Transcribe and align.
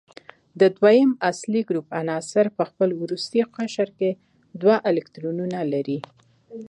د 0.59 0.61
دویم 0.77 1.11
اصلي 1.31 1.61
ګروپ 1.69 1.87
عناصر 2.01 2.45
په 2.57 2.63
خپل 2.69 2.89
وروستي 3.01 3.41
قشر 3.55 3.89
کې 3.99 4.11
دوه 4.61 4.75
الکترونونه 4.89 5.59
لري. 5.73 5.99